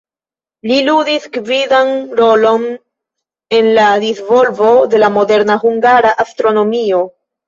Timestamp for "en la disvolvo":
3.57-4.71